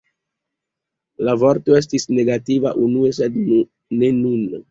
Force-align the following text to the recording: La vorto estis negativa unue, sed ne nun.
La 1.27 1.33
vorto 1.43 1.75
estis 1.81 2.09
negativa 2.19 2.73
unue, 2.87 3.13
sed 3.19 3.39
ne 3.51 4.13
nun. 4.25 4.43